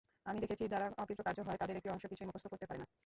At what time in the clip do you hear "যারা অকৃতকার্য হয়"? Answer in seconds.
0.67-1.57